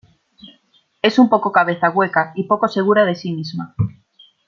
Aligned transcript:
Es 1.03 1.19
un 1.19 1.29
poco 1.29 1.51
cabeza 1.51 1.91
hueca 1.91 2.33
y 2.35 2.45
poco 2.45 2.67
segura 2.67 3.05
de 3.05 3.13
sí 3.13 3.33
misma. 3.33 3.75